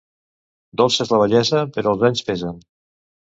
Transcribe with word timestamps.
Dolça 0.81 1.05
és 1.05 1.11
la 1.15 1.19
vellesa, 1.23 1.61
però 1.77 1.93
els 1.93 2.07
anys 2.11 2.25
pesen. 2.31 2.59